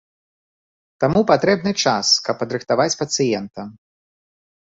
[1.03, 3.61] Таму патрэбны час, каб падрыхтаваць пацыента.